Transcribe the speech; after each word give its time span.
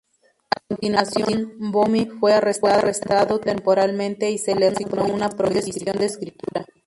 A 0.49 0.57
continuación, 0.67 1.53
Böhme 1.73 2.07
fue 2.19 2.33
arrestado 2.33 3.39
temporalmente 3.39 4.31
y 4.31 4.39
se 4.39 4.55
le 4.55 4.65
asignó 4.69 5.05
una 5.05 5.29
prohibición 5.29 5.95
de 5.97 6.07
escritura. 6.07 6.65